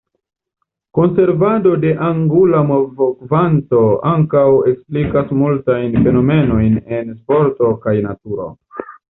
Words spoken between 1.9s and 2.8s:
angula